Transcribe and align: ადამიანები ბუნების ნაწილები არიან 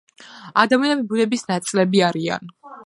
ადამიანები 0.63 1.07
ბუნების 1.11 1.47
ნაწილები 1.53 2.05
არიან 2.11 2.55